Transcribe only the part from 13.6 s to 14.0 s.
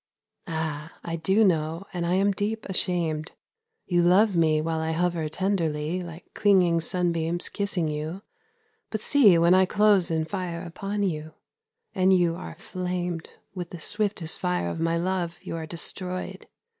the